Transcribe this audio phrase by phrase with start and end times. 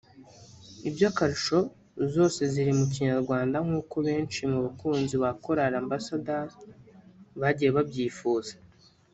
[0.93, 1.57] by’akarusho
[2.13, 6.53] zose ziri mu Kinyarwanda nk’uko benshi mu bakunzi ba Korali Ambassadors
[7.41, 8.53] bagiye babyifuza